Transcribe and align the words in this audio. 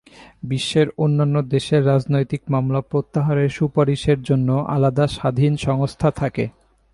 বিশ্বের 0.43 0.87
অন্যান্য 0.97 1.35
দেশে 1.49 1.77
রাজনৈতিক 1.81 2.41
মামলা 2.49 2.81
প্রত্যাহারের 2.81 3.49
সুপারিশের 3.49 4.19
জন্য 4.21 4.49
আলাদা 4.67 5.05
স্বাধীন 5.07 5.53
সংস্থা 5.57 6.09
থাকে। 6.11 6.45